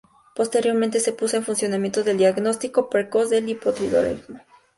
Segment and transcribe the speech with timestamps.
[0.33, 4.39] Posteriormente se puso en funcionamiento el Diagnóstico Precoz del Hipotiroidismo.